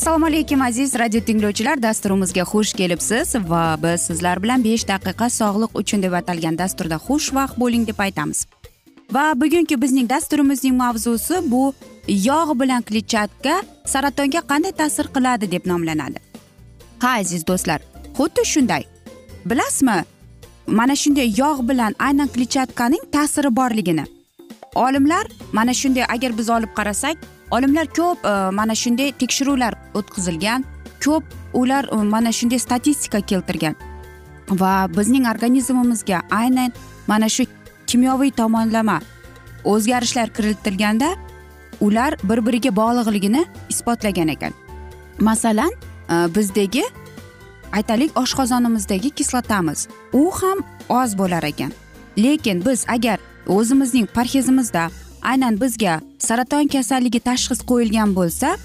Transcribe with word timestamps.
assalomu 0.00 0.26
alaykum 0.26 0.62
aziz 0.62 0.94
radio 0.98 1.20
tinglovchilar. 1.20 1.82
Dasturimizga 1.82 2.42
xush 2.42 2.72
kelibsiz 2.72 3.34
va 3.50 3.76
biz 3.82 4.00
sizlar 4.08 4.42
bilan 4.42 4.62
besh 4.64 4.84
daqiqa 4.88 5.26
sog'liq 5.30 5.74
uchun 5.80 6.02
deb 6.02 6.14
atalgan 6.20 6.56
dasturda 6.58 6.96
xushvaqt 7.06 7.58
bo'ling 7.62 7.84
deb 7.88 7.98
aytamiz. 8.04 8.46
Va 9.12 9.24
bugungi 9.40 9.76
bizning 9.82 10.08
dasturimizning 10.10 10.76
mavzusi 10.82 11.36
bu 11.52 11.74
yog' 12.28 12.52
bilan 12.60 12.82
kletchatka 12.88 13.54
saratonga 13.92 14.40
qanday 14.52 14.72
ta'sir 14.80 15.06
qiladi 15.16 15.50
deb 15.54 15.66
nomlanadi. 15.72 16.18
Ha 17.02 17.10
aziz 17.20 17.44
do'stlar 17.50 17.80
xuddi 18.18 18.44
shunday. 18.52 18.84
Bilasizmi 19.50 19.98
mana 20.78 20.96
shunday 21.02 21.28
yog' 21.42 21.60
bilan 21.70 21.92
aynan 22.06 22.28
kletchatkaning 22.34 23.04
ta'siri 23.12 23.50
borligini. 23.60 24.04
Olimlar 24.74 25.26
mana 25.52 25.74
shunday 25.74 26.04
agar 26.14 26.38
biz 26.38 26.48
olib 26.56 26.72
qarasak 26.78 27.16
olimlar 27.50 27.86
ko'p 27.86 28.24
e, 28.24 28.50
mana 28.50 28.74
shunday 28.74 29.12
tekshiruvlar 29.12 29.74
o'tkazilgan 29.94 30.64
ko'p 31.04 31.24
ular 31.52 31.84
e, 31.92 31.96
mana 32.14 32.32
shunday 32.32 32.58
statistika 32.58 33.20
keltirgan 33.20 33.74
va 34.50 34.88
bizning 34.96 35.26
organizmimizga 35.28 36.22
aynan 36.30 36.72
mana 37.06 37.28
shu 37.28 37.46
kimyoviy 37.86 38.30
tomonlama 38.30 39.00
o'zgarishlar 39.64 40.28
kiritilganda 40.36 41.10
ular 41.80 42.16
bir 42.24 42.46
biriga 42.46 42.76
bog'liqligini 42.76 43.44
isbotlagan 43.68 44.28
ekan. 44.28 44.52
Masalan 45.18 45.72
e, 46.10 46.34
bizdagi 46.34 46.84
aytaylik 47.72 48.16
oshqozonimizdagi 48.16 49.10
kislotamiz 49.10 49.88
u 50.12 50.30
ham 50.30 50.58
oz 50.88 51.18
bo'lar 51.18 51.42
ekan. 51.42 51.72
Lekin 52.18 52.64
biz 52.66 52.84
agar 52.88 53.18
o'zimizning 53.46 54.06
parhezimizda 54.06 54.90
aynan 55.22 55.60
bizga 55.60 56.00
saraton 56.18 56.66
kasalligi 56.74 57.20
tashxis 57.20 57.60
qo'yilgan 57.70 58.14
bo'lsa 58.18 58.56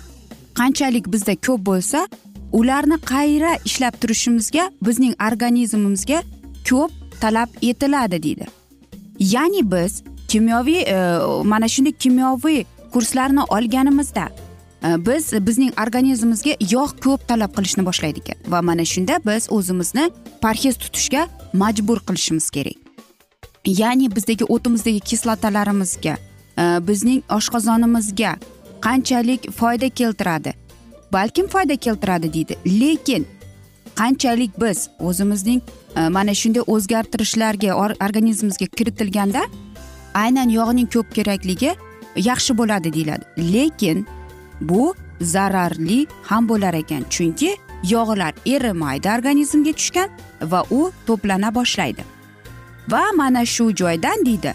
qanchalik 0.59 1.05
bizda 1.13 1.35
ko'p 1.47 1.61
bo'lsa 1.69 2.07
ularni 2.59 2.97
qayra 3.13 3.51
ishlab 3.65 3.95
turishimizga 4.01 4.69
bizning 4.87 5.13
organizmimizga 5.27 6.19
ko'p 6.69 6.91
talab 7.21 7.49
etiladi 7.61 8.23
deydi. 8.23 8.45
Ya'ni 9.19 9.71
biz 9.71 10.03
kimyoviy 10.27 10.81
e, 10.81 10.97
mana 11.43 11.67
shunday 11.67 11.91
kimyoviy 11.91 12.63
kurslarni 12.93 13.43
olganimizda 13.55 14.29
e, 14.85 15.05
biz 15.07 15.33
bizning 15.47 15.73
organizmimizga 15.83 16.51
yog' 16.75 16.95
ko'p 17.05 17.27
talab 17.27 17.51
qilishni 17.57 17.85
boshlaydi 17.85 18.19
ekan 18.23 18.37
va 18.51 18.61
mana 18.61 18.85
shunda 18.85 19.19
biz 19.25 19.47
o'zimizni 19.57 20.05
parhez 20.41 20.75
tutishga 20.83 21.27
majbur 21.53 21.99
qilishimiz 22.07 22.49
kerak. 22.49 22.77
Ya'ni 23.65 24.15
bizdagi 24.15 24.45
o'timizdagi 24.55 24.99
kislotalarimizga 24.99 26.15
Э, 26.57 26.87
bizning 26.87 27.23
oshqozonimizga 27.29 28.35
qanchalik 28.81 29.51
foyda 29.51 29.89
keltiradi? 29.89 30.53
Balkim 31.13 31.47
foyda 31.47 31.75
keltiradi 31.75 32.33
deydi. 32.33 32.55
Lekin 32.65 33.27
qanchalik 33.95 34.61
biz 34.61 34.89
o'zimizning 34.99 35.61
e, 35.95 36.09
mana 36.09 36.33
shunday 36.33 36.63
o'zgartirishlarga 36.67 37.73
organizmimizga 38.05 38.65
kiritilganda 38.65 39.43
aynan 40.13 40.49
yog'ning 40.49 40.87
ko'p 40.95 41.15
kerakligi 41.15 41.75
yaxshi 42.15 42.57
bo'ladi 42.57 42.93
deyiladi. 42.93 43.25
Lekin 43.53 44.07
bu 44.61 44.95
zararli 45.21 46.07
ham 46.23 46.49
bo'lar 46.49 46.73
ekan 46.73 47.03
chunki 47.09 47.55
yog'lar 47.83 48.33
erimaydi 48.45 49.09
organizmga 49.17 49.73
tushgan 49.79 50.09
va 50.51 50.63
u 50.71 50.91
to'plana 51.07 51.55
boshlaydi. 51.55 52.03
Va 52.91 53.03
mana 53.15 53.45
shu 53.45 53.71
joydan 53.75 54.25
deydi 54.25 54.53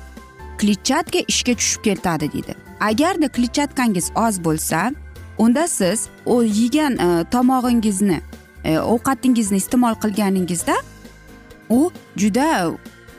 kletchatka 0.61 1.21
ishga 1.33 1.55
tushib 1.61 1.83
ketadi 1.85 2.33
deydi. 2.33 2.55
Agarda 2.81 3.29
kletchatkangiz 3.37 4.11
oz 4.27 4.45
bo'lsa 4.45 4.93
unda 5.39 5.69
siz 5.69 6.09
u 6.27 6.43
yegan 6.45 6.95
e, 7.07 7.25
tomog'ingizni 7.33 8.21
e, 8.65 8.79
ovqatingizni 8.79 9.57
iste'mol 9.57 9.95
qilganingizda 10.03 10.77
u 11.71 11.91
juda 12.17 12.49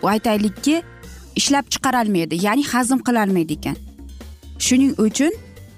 aytaylikki 0.04 0.84
ishlab 1.36 1.66
chiqarolmaydi 1.74 2.36
ya'ni 2.46 2.64
hazm 2.74 3.00
qilolmaydi 3.08 3.54
ekan. 3.60 3.78
Shuning 4.60 4.94
uchun 5.08 5.34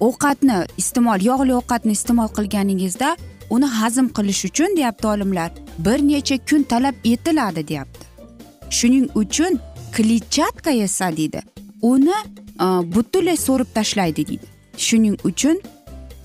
ovqatni 0.07 0.57
iste'mol 0.81 1.19
yog'li 1.29 1.53
ovqatni 1.59 1.91
iste'mol 1.99 2.29
qilganingizda 2.37 3.15
uni 3.49 3.67
hazm 3.79 4.07
qilish 4.17 4.45
uchun 4.49 4.75
deyapti 4.77 5.07
olimlar 5.07 5.51
bir 5.85 5.99
necha 6.09 6.37
kun 6.49 6.63
talab 6.63 6.95
etiladi 7.03 7.67
deyapti. 7.67 8.05
Shuning 8.69 9.07
uchun 9.15 9.59
kletchatka 9.95 10.71
esa 10.71 11.07
deydi 11.17 11.41
uni 11.81 12.17
butunlay 12.95 13.37
so'rib 13.37 13.69
tashlaydi 13.77 14.27
deydi 14.29 14.47
shuning 14.85 15.17
uchun 15.29 15.57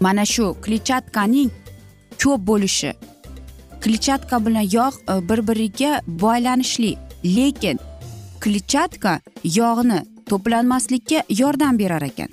mana 0.00 0.24
shu 0.34 0.46
kletchatkaning 0.64 1.50
ko'p 2.22 2.40
bo'lishi 2.50 2.92
kletchatka 3.82 4.36
bilan 4.46 4.66
yog' 4.78 4.98
bir 5.28 5.41
biriga 5.48 5.92
boylanishli 6.24 6.92
lekin 7.36 7.78
kletchatka 8.42 9.12
yog'ni 9.59 10.00
to'planmaslikka 10.30 11.18
yordam 11.41 11.78
berar 11.78 12.03
ekan 12.10 12.30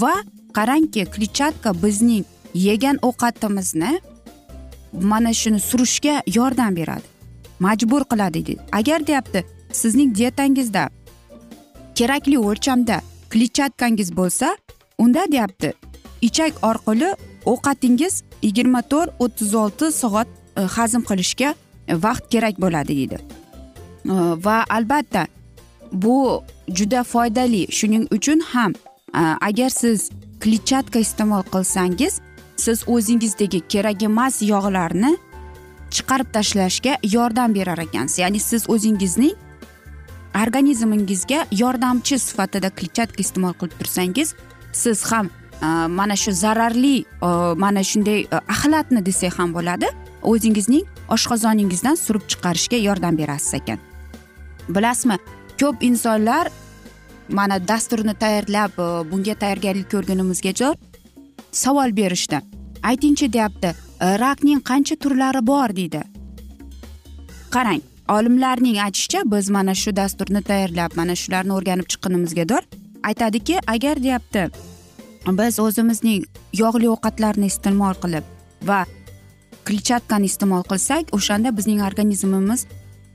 va 0.00 0.14
qarangki 0.56 1.02
kletchatka 1.14 1.70
bizning 1.82 2.24
yegan 2.54 2.96
ovqatimizni 3.08 3.92
mana 5.10 5.32
shuni 5.40 5.60
surishga 5.70 6.14
yordam 6.38 6.72
beradi 6.80 7.06
majbur 7.66 8.02
qiladi 8.10 8.46
deydi 8.46 8.60
agar 8.80 9.06
deyapti 9.06 9.40
sizning 9.72 10.14
dietangizda 10.14 10.88
kerakli 11.94 12.38
o'lchamda 12.38 13.00
kletchatkangiz 13.30 14.16
bo'lsa 14.16 14.56
unda 14.98 15.32
deyapti. 15.32 15.72
Ichak 16.20 16.52
orqali 16.62 17.16
ovqatingiz 17.44 18.22
yigirma 18.42 18.82
to'rt 18.82 19.10
o'ttiz 19.18 19.54
olti 19.54 19.92
soat 19.92 20.28
e, 20.56 20.60
hazm 20.60 21.02
qilishga 21.10 21.54
e, 21.88 21.94
vaqt 22.02 22.24
kerak 22.30 22.60
bo'ladi 22.60 22.96
deydi. 22.96 23.18
E, 24.04 24.14
va 24.44 24.64
albatta 24.70 25.26
bu 25.92 26.42
juda 26.68 27.02
foydali. 27.04 27.66
Shuning 27.78 28.08
uchun 28.10 28.40
ham 28.40 28.72
agar 29.40 29.70
siz 29.70 30.10
kletchatka 30.40 30.98
iste'mol 30.98 31.42
qilsangiz 31.54 32.20
siz 32.56 32.78
o'zingizdagi 32.86 33.60
kerak 33.68 34.02
emas 34.02 34.42
yog'larni 34.42 35.16
chiqarib 35.90 36.28
tashlashga 36.32 36.98
yordam 37.02 37.54
berar 37.54 37.78
ekansiz. 37.78 38.18
Ya'ni 38.18 38.40
siz 38.40 38.70
o'zingizning 38.70 39.34
organizmingizga 40.42 41.46
yordamchi 41.52 42.18
sifatida 42.18 42.70
kletchatka 42.70 43.20
iste'mol 43.24 43.54
qilib 43.60 43.78
tursangiz 43.80 44.34
siz 44.72 45.04
ham 45.12 45.30
e, 45.62 45.66
mana 45.98 46.16
shu 46.16 46.32
zararli 46.32 46.96
e, 47.00 47.28
mana 47.64 47.82
shunday 47.90 48.20
e, 48.20 48.36
axlatni 48.54 49.06
desak 49.06 49.38
ham 49.38 49.54
bo'ladi 49.54 49.88
o'zingizning 50.22 50.84
oshqozoningizdan 51.16 51.96
surib 52.04 52.24
chiqarishga 52.30 52.78
yordam 52.88 53.18
berasiz 53.18 53.54
ekan. 53.60 53.78
Bilasizmi 54.68 55.16
ko'p 55.60 55.82
insonlar 55.82 56.50
mana 57.28 57.56
dasturni 57.68 58.14
tayyorlab 58.14 58.72
bunga 59.10 59.34
tayyorgarlik 59.34 59.90
ko'rgunimizgacha 59.92 60.74
savol 61.52 61.96
berishdi. 61.96 62.40
Aytingchi 62.82 63.32
deyapti 63.32 63.74
rakning 64.00 64.60
qancha 64.70 64.96
turlari 65.02 65.46
bor 65.46 65.76
deydi. 65.76 66.02
Qarang 67.54 67.82
olimlarning 68.08 68.78
aytishicha 68.86 69.22
biz 69.32 69.50
mana 69.50 69.74
shu 69.74 69.96
dasturni 69.96 70.42
tayyorlab 70.42 70.96
mana 70.96 71.14
shularni 71.22 71.52
o'rganib 71.58 71.86
chiqqanimizga 71.92 72.60
aytadiki 73.08 73.56
agar 73.66 74.02
deyapti 74.02 74.50
biz 75.38 75.60
o'zimizning 75.60 76.24
yog'li 76.62 76.88
ovqatlarni 76.94 77.46
iste'mol 77.52 77.94
qilib 78.02 78.24
va 78.68 78.80
kletchatkani 79.68 80.26
iste'mol 80.30 80.62
qilsak 80.70 81.14
o'shanda 81.16 81.56
bizning 81.56 81.80
organizmimiz 81.88 82.66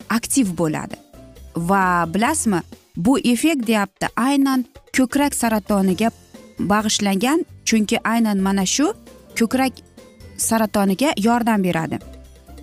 aktiv 0.09 0.57
bo'ladi. 0.57 0.95
Va 1.69 2.05
bilasizmi 2.13 2.61
bu 2.95 3.19
effekt 3.19 3.67
deyapti 3.67 4.07
aynan 4.15 4.65
ko'krak 4.97 5.33
saratoniga 5.35 6.11
bag'ishlangan 6.59 7.45
chunki 7.65 7.97
aynan 8.13 8.37
mana 8.37 8.65
shu 8.65 8.93
ko'krak 9.39 9.73
saratoniga 10.37 11.09
yordam 11.17 11.63
beradi. 11.63 11.99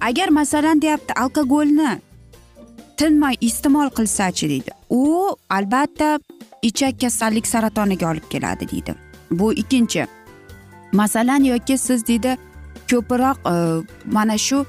Agar 0.00 0.28
masalan 0.28 0.82
deyapti 0.82 1.12
alkogolni 1.22 1.90
tinmay 3.00 3.37
iste'mol 3.41 3.88
qilsachi 3.97 4.49
deydi. 4.49 4.73
U 4.91 5.37
albatta 5.56 6.19
ichak 6.62 7.00
kasallik 7.00 7.47
saratoniga 7.47 8.11
olib 8.11 8.26
keladi 8.32 8.69
deydi. 8.73 8.94
Bu 9.31 9.52
ikkinchi. 9.52 10.06
Masalan 10.93 11.44
yoki 11.44 11.79
siz 11.79 12.06
deydi 12.06 12.37
ko'proq 12.91 13.37
e, 13.52 13.55
mana 14.17 14.37
shu 14.38 14.67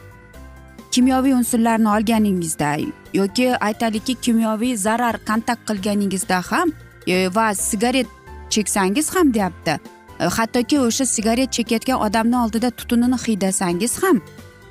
kimyoviy 0.92 1.34
unsurlarni 1.34 1.90
olganingizda 1.96 2.72
yoki 3.14 3.58
aytaylikki 3.58 4.16
kimyoviy 4.16 4.78
zarar 4.78 5.16
kontakt 5.26 5.68
qilganingizda 5.68 6.42
ham 6.52 6.72
e, 7.08 7.36
va 7.36 7.56
sigaret 7.56 8.08
cheksangiz 8.50 9.16
ham 9.16 9.34
deyapti. 9.34 9.80
E, 10.20 10.24
hattoki 10.24 10.80
o'sha 10.80 11.06
sigaret 11.06 11.52
chekayotgan 11.52 12.00
odamni 12.08 12.38
oldida 12.38 12.70
tutunini 12.72 13.24
hiydasangiz 13.28 14.04
ham 14.04 14.18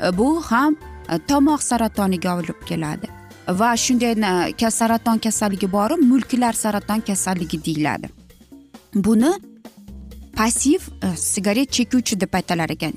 e, 0.05 0.19
bu 0.19 0.43
ham 0.51 0.77
tomoq 1.29 1.63
saratoniga 1.63 2.37
olib 2.39 2.61
keladi. 2.67 3.20
Va 3.49 3.77
shunday 3.77 4.71
saraton 4.71 5.19
kasalligi 5.19 5.73
bori 5.73 5.95
mulklar 5.97 6.53
saraton 6.53 7.01
kasalligi 7.01 7.65
deyiladi. 7.65 8.09
Buni 8.95 9.33
passiv 10.37 10.81
e, 11.03 11.17
sigaret 11.17 11.71
chekuvchi 11.73 12.21
deb 12.21 12.35
aytalar 12.35 12.71
ekan. 12.71 12.93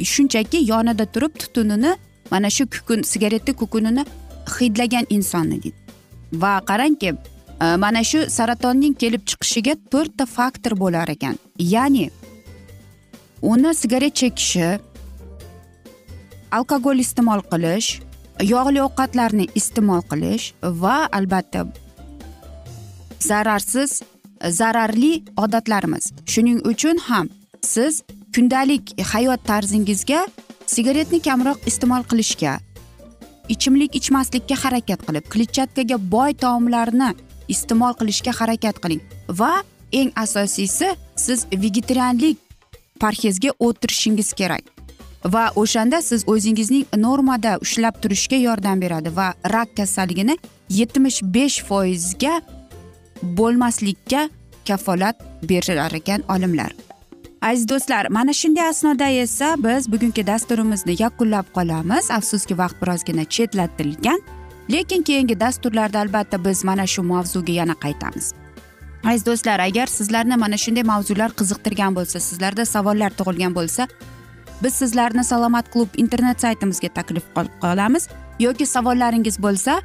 Shunchaki 0.00 0.58
yonida 0.70 1.06
turib 1.06 1.34
tutunini 1.38 1.96
mana 2.30 2.50
shu 2.50 2.66
kukun 2.66 3.02
sigaretni 3.02 3.54
kukunini 3.54 4.04
hidlagan 4.60 5.06
insonni 5.10 5.62
deydi. 5.62 5.74
Va 6.32 6.60
qarangki 6.60 7.14
e, 7.60 7.76
mana 7.76 8.04
shu 8.04 8.30
saratonning 8.30 8.94
kelib 8.94 9.22
chiqishiga 9.26 9.76
to'rtta 9.90 10.26
faktor 10.26 10.78
bo'lar 10.78 11.08
ekan. 11.08 11.38
Ya'ni 11.58 12.10
uni 13.42 13.74
sigaret 13.74 14.14
chekishi 14.14 14.78
alkogol 16.52 16.98
iste'mol 16.98 17.40
qilish 17.52 18.05
yog'li 18.42 18.82
ovqatlarni 18.82 19.46
iste'mol 19.54 20.02
qilish 20.10 20.52
va 20.62 21.08
albatta 21.12 21.66
zararsiz 23.20 24.02
zararli 24.58 25.24
odatlarimiz. 25.36 26.12
Shuning 26.26 26.60
uchun 26.66 26.98
ham 27.08 27.28
siz 27.62 28.02
kundalik 28.34 28.92
hayot 29.12 29.40
tarzingizga 29.44 30.26
sigaretni 30.66 31.20
kamroq 31.28 31.58
iste'mol 31.70 32.04
qilishga 32.10 32.58
ichimlik 33.48 33.96
ichmaslikka 34.00 34.56
harakat 34.64 35.00
qilib 35.06 35.24
kletchatkaga 35.32 35.96
boy 36.14 36.34
taomlarni 36.44 37.10
iste'mol 37.54 37.94
qilishga 38.00 38.32
harakat 38.40 38.80
qiling 38.82 39.02
va 39.40 39.52
eng 39.92 40.10
asosiysi 40.24 40.88
siz 41.26 41.46
vegetarianlik 41.52 42.38
parhezga 43.00 43.50
o'tirishingiz 43.66 44.32
kerak. 44.32 44.75
Va 45.32 45.44
o'shanda 45.56 46.02
siz 46.02 46.24
o'zingizning 46.26 46.84
normada 46.96 47.58
ushlab 47.64 47.94
turishga 48.02 48.36
yordam 48.36 48.80
beradi 48.80 49.16
va 49.16 49.28
rak 49.52 49.76
kasalligini 49.76 50.38
yetmish 50.68 51.20
besh 51.22 51.58
foizga 51.68 52.40
bo'lmaslikka 53.22 54.28
kafolat 54.68 55.16
berar 55.42 55.92
ekan 55.92 56.22
olimlar. 56.28 56.72
Aziz 57.42 57.68
do'stlar 57.68 58.06
mana 58.10 58.32
shunday 58.32 58.68
asnoda 58.68 59.08
esa 59.08 59.54
biz 59.58 59.92
bugungi 59.92 60.26
dasturimizni 60.26 60.96
yakunlab 61.02 61.46
qolamiz. 61.54 62.10
Afsuski 62.10 62.58
vaqt 62.58 62.82
birozgina 62.82 63.24
chetlatilgan 63.24 64.20
lekin 64.70 65.02
keyingi 65.02 65.40
dasturlarda 65.40 66.00
albatta 66.00 66.44
biz 66.44 66.64
mana 66.64 66.86
shu 66.86 67.02
mavzuga 67.02 67.52
yana 67.52 67.74
qaytamiz. 67.84 68.34
Aziz 69.04 69.26
do'stlar 69.26 69.60
agar 69.60 69.86
sizlarni 69.86 70.36
mana 70.36 70.56
shunday 70.56 70.82
mavzular 70.82 71.30
qiziqtirgan 71.38 71.94
bo'lsa 71.94 72.20
sizlarda 72.20 72.64
savollar 72.64 73.10
tug'ilgan 73.18 73.54
bo'lsa 73.54 73.88
biz 74.62 74.74
sizlarni 74.74 75.24
salomat 75.24 75.72
klub 75.72 75.88
internet 75.96 76.40
saytimizga 76.40 76.88
taklif 76.88 77.24
qilib 77.34 78.08
yoki 78.38 78.66
savollaringiz 78.66 79.38
bo'lsa 79.42 79.80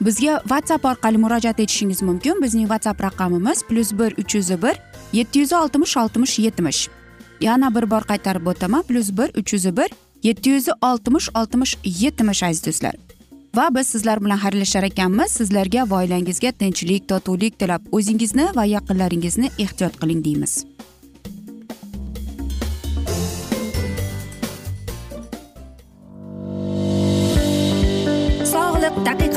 bizga 0.00 0.40
whatsapp 0.50 0.84
orqali 0.84 1.18
murojaat 1.18 1.60
etishingiz 1.60 2.02
mumkin. 2.02 2.42
Bizning 2.42 2.66
whatsapp 2.68 3.02
raqamimiz 3.02 3.62
plyus 3.68 3.92
bir 3.92 4.18
uch 4.18 4.34
yuz 4.34 4.50
bir 4.50 4.76
yetti 5.12 5.38
yuz 5.38 5.52
oltmish 5.52 5.96
oltmish 5.96 6.38
yetmish. 6.38 6.88
Yana 7.40 7.74
bir 7.74 7.90
bor 7.90 8.02
qaytarib 8.02 8.46
o'taman 8.46 8.82
plyus 8.82 9.10
bir 9.10 9.28
uch 9.40 9.52
yuz 9.52 9.76
bir 9.76 9.90
yetti 10.22 10.50
yuz 10.50 10.68
oltmish 10.82 11.28
oltmish 11.34 11.78
yetmish 11.84 12.42
aziz 12.42 12.66
do'stlar. 12.66 12.94
Va 13.54 13.68
biz 13.74 13.86
sizlar 13.86 14.24
bilan 14.24 14.38
xayrlashar 14.38 14.82
ekanmiz. 14.82 15.30
Sizlarga 15.30 15.90
va 15.90 16.02
oilangizga 16.02 16.52
tinchlik 16.52 17.08
totuvlik 17.08 17.58
tilab 17.58 17.82
o'zingizni 17.92 18.46
va 18.56 18.64
yaqinlaringizni 18.64 19.50
ehtiyot 19.58 20.00
qiling 20.00 20.24
deymiz. 20.24 20.73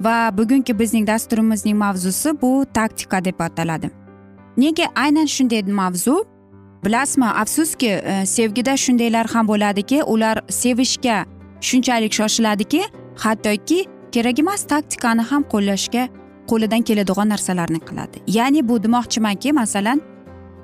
Va 0.00 0.30
bugungi 0.38 0.78
bizning 0.78 1.06
dasturimizning 1.06 1.76
mavzusi 1.76 2.40
bu 2.42 2.64
taktika 2.74 3.24
deb 3.24 3.40
ataladi. 3.40 3.90
Nega 4.56 4.86
aynan 4.96 5.26
shunday 5.26 5.62
mavzu? 5.62 6.24
Bilasizmi 6.84 7.24
afsuski 7.24 7.86
e, 7.86 8.26
sevgida 8.26 8.76
shundaylar 8.76 9.26
ham 9.26 9.48
bo'ladiki 9.48 10.02
ular 10.02 10.40
sevishga 10.48 11.24
shunchalik 11.60 12.12
shoshiladiki 12.12 12.82
hattoki 13.16 13.84
kerak 14.12 14.38
emas 14.38 14.62
taktikani 14.62 15.22
ham 15.22 15.42
qo'llashga 15.52 16.08
qo'lidan 16.50 16.82
keladigan 16.82 17.28
narsalarni 17.28 17.80
qiladi. 17.88 18.22
Ya'ni 18.26 18.68
bu 18.68 18.82
demoqchimanki 18.82 19.52
masalan 19.52 20.00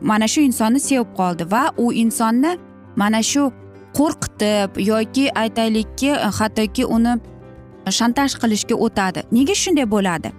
mana 0.00 0.29
shu 0.29 0.41
insonni 0.41 0.81
sevib 0.81 1.11
qoldi 1.19 1.50
va 1.50 1.62
u 1.76 1.93
insonni 1.93 2.59
mana 2.97 3.23
shu 3.23 3.50
qo'rqitib 3.99 4.81
yoki 4.91 5.25
aytaylikki 5.43 6.11
e, 6.11 6.31
hattoki 6.38 6.87
uni 6.87 7.14
shantaj 7.91 8.35
qilishga 8.43 8.75
o'tadi. 8.75 9.23
Nega 9.33 9.55
shunday 9.55 9.91
bo'ladi? 9.91 10.33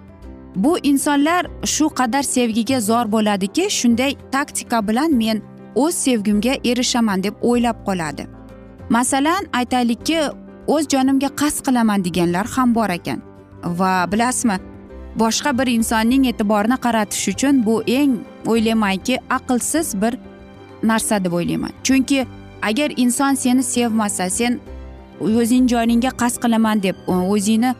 Bu 0.56 0.78
insonlar 0.78 1.46
shu 1.64 1.88
qadar 1.88 2.22
sevgiga 2.22 2.80
zor 2.80 3.12
bo'ladiki 3.12 3.70
shunday 3.70 4.16
taktika 4.32 4.88
bilan 4.88 5.14
men 5.22 5.42
o'z 5.74 5.94
sevgimga 5.94 6.54
erishaman 6.64 7.22
deb 7.22 7.34
o'ylab 7.42 7.84
qoladi. 7.86 8.26
Masalan 8.90 9.42
aytaylikki 9.52 10.18
o'z 10.66 10.88
jonimga 10.88 11.28
qasd 11.40 11.64
qilaman 11.66 12.04
deganlar 12.04 12.46
ham 12.46 12.74
bor 12.74 12.90
ekan. 12.90 13.20
Va 13.64 14.06
bilasizmi 14.12 14.56
boshqa 15.22 15.58
bir 15.58 15.66
insonning 15.66 16.24
e'tiborini 16.30 16.76
qaratish 16.86 17.28
uchun 17.32 17.66
bu 17.66 17.82
eng 17.86 18.16
o'ylaymanki 18.46 19.18
aqlsiz 19.30 19.94
bir 20.02 20.18
narsa 20.82 21.24
deb 21.24 21.32
o'ylayman. 21.32 21.72
Chunki 21.82 22.26
agar 22.62 22.90
inson 22.96 23.34
seni 23.34 23.62
sevmasa 23.62 24.30
sen 24.30 24.60
o'zingni 25.20 25.68
joningga 25.68 26.10
qasd 26.20 26.40
qilaman 26.44 26.82
deb 26.82 26.96
o'zingni 27.08 27.74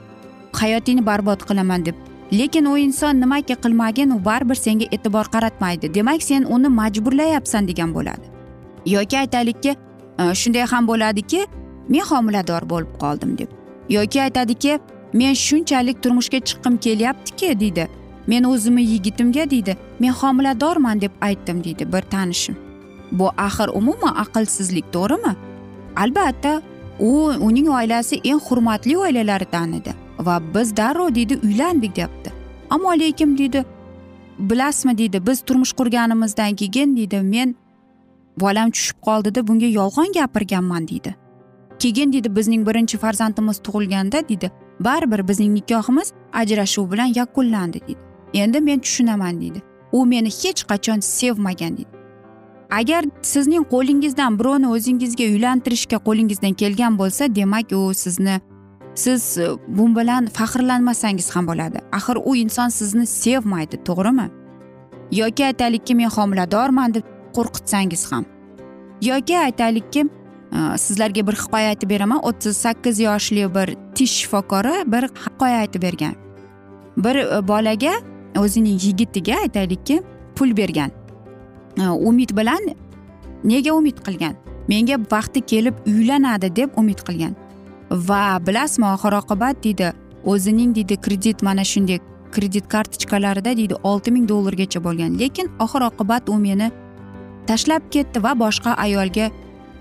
hayotingni 0.52 1.06
barbod 1.06 1.40
qilaman 1.48 1.86
deb. 1.86 1.94
Lekin 2.32 2.64
u 2.64 2.78
inson 2.78 3.20
nimaki 3.20 3.54
qilmagin 3.54 4.10
u 4.10 4.24
baribir 4.24 4.54
senga 4.54 4.86
e'tibor 4.92 5.26
qaratmaydi. 5.34 5.94
Demak 5.94 6.22
sen 6.22 6.42
uni 6.54 6.68
majburlayapsan 6.68 7.68
degan 7.68 7.94
bo'ladi. 7.94 8.26
Yoki 8.86 9.18
aytaylikki 9.18 9.76
shunday 10.40 10.66
ham 10.72 10.88
bo'ladiki 10.88 11.46
men 11.88 12.04
homilador 12.10 12.62
bo'lib 12.70 12.92
qoldim 13.02 13.38
deb. 13.38 13.48
Yoki 13.88 14.22
aytadiki 14.22 14.78
men 15.12 15.34
shunchalik 15.34 16.02
turmushga 16.02 16.38
chiqqim 16.48 16.76
kelyaptiki 16.76 17.60
deydi. 17.60 17.88
Men 18.26 18.44
o'zimni 18.44 18.82
yigitimga 18.82 19.50
deydi. 19.50 19.76
Men 19.98 20.12
homiladorman 20.20 21.00
deb 21.00 21.12
aytdim 21.20 21.64
deydi 21.64 21.92
bir 21.92 22.02
tanishim. 22.02 22.56
Bu 23.12 23.28
axir 23.36 23.68
umuman 23.68 24.14
aqlsizlik 24.22 24.86
to'g'rimi? 24.92 25.34
Albatta 25.96 26.62
u 27.00 27.32
uning 27.40 27.68
oilasi 27.68 28.20
eng 28.24 28.40
hurmatli 28.48 28.98
oilalardan 28.98 29.72
edi 29.72 29.94
va 30.18 30.42
biz 30.54 30.76
darrov 30.76 31.14
deydi 31.14 31.38
uylandik 31.44 31.96
deyapti 31.96 32.32
ammo 32.70 32.98
lekin 32.98 33.38
deydi 33.38 33.64
bilasizmi? 34.38 34.98
deydi 34.98 35.26
biz 35.26 35.40
turmush 35.40 35.72
qurganimizdan 35.72 36.54
keyin 36.54 36.96
deydi 36.96 37.20
men 37.22 37.56
bolam 38.40 38.70
tushib 38.70 38.96
qoldida 39.02 39.46
bunga 39.48 39.66
yolg'on 39.66 40.12
gapirganman 40.12 40.88
deydi. 40.88 41.14
Keyin 41.78 42.12
deydi 42.12 42.36
bizning 42.36 42.66
birinchi 42.68 42.98
farzandimiz 42.98 43.58
tug'ilganda 43.58 44.28
deydi 44.28 44.50
baribir 44.80 45.28
bizning 45.28 45.54
nikohimiz 45.54 46.12
ajrashuv 46.32 46.92
bilan 46.92 47.12
yakunlandi 47.16 47.80
deydi. 47.80 48.00
Endi 48.34 48.60
men 48.60 48.78
tushunaman 48.78 49.40
deydi. 49.40 49.62
U 49.92 50.06
meni 50.06 50.28
hech 50.28 50.62
qachon 50.70 51.00
sevmagan 51.00 51.76
deydi. 51.76 51.95
Agar 52.70 53.04
sizning 53.22 53.64
qo'lingizdan 53.70 54.38
birovni 54.38 54.68
o'zingizga 54.68 55.24
uylantirishga 55.24 55.98
qo'lingizdan 56.08 56.52
kelgan 56.52 56.98
bo'lsa 56.98 57.34
demak 57.34 57.72
u 57.72 57.94
sizni 57.94 58.40
siz 58.98 59.38
e, 59.38 59.48
bu 59.68 59.96
bilan 59.96 60.26
faxrlanmasangiz 60.26 61.30
ham 61.36 61.46
bo'ladi. 61.46 61.78
Axir 61.92 62.16
u 62.24 62.36
inson 62.36 62.68
sizni 62.68 63.06
sevmaydi 63.06 63.76
to'g'rimi? 63.84 64.30
Yoki 65.12 65.44
aytaylikki 65.44 65.94
men 65.94 66.10
homiladorman 66.10 66.94
deb 66.94 67.04
qo'rqitsangiz 67.36 68.12
ham. 68.12 68.24
Yoki 69.02 69.38
aytaylikki 69.38 70.02
e, 70.52 70.78
sizlarga 70.78 71.26
bir 71.26 71.36
hikoya 71.42 71.68
aytib 71.68 71.90
beraman 71.90 72.20
o'ttiz 72.28 72.56
sakkiz 72.56 73.00
yoshli 73.00 73.54
bir 73.54 73.76
tish 73.94 74.12
shifokori 74.20 74.76
bir 74.92 75.08
hikoya 75.24 75.58
aytib 75.58 75.82
bergan. 75.82 76.14
Bir 76.96 77.16
e, 77.16 77.48
bolaga 77.48 77.94
o'zining 78.38 78.80
yigitiga 78.84 79.34
aytaylikki 79.44 80.02
pul 80.36 80.56
bergan. 80.56 80.90
Э, 81.78 81.88
umid 81.90 82.36
bilan 82.36 82.62
nega 83.44 83.72
umid 83.72 83.98
qilgan? 84.06 84.34
Menga 84.68 84.96
vaqti 85.10 85.40
kelib 85.40 85.74
uylanadi 85.86 86.56
deb 86.56 86.70
umid 86.76 87.00
qilgan. 87.06 87.34
Va 87.90 88.40
bilasizmi 88.46 88.86
oxir 88.94 89.12
oqibat 89.20 89.62
deydi 89.64 89.92
o'zining 90.24 90.74
deydi 90.76 90.96
kredit 90.96 91.42
mana 91.42 91.64
shunday 91.64 91.98
kredit 92.32 92.68
kartochkalarida 92.68 93.56
deydi 93.56 93.74
olti 93.82 94.10
ming 94.10 94.28
dollargacha 94.28 94.80
bo'lgan. 94.86 95.18
Lekin 95.20 95.50
oxir 95.64 95.82
oqibat 95.90 96.28
u 96.28 96.38
meni 96.46 96.70
tashlab 97.46 97.82
ketdi 97.90 98.22
va 98.22 98.32
boshqa 98.44 98.74
ayolga 98.86 99.30